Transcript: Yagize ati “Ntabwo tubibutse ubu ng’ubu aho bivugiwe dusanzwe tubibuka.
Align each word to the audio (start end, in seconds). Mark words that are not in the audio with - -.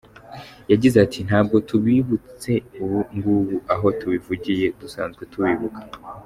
Yagize 0.71 0.97
ati 1.05 1.19
“Ntabwo 1.27 1.55
tubibutse 1.69 2.51
ubu 2.83 2.99
ng’ubu 3.15 3.57
aho 3.73 3.87
bivugiwe 4.11 4.65
dusanzwe 4.79 5.23
tubibuka. 5.33 5.81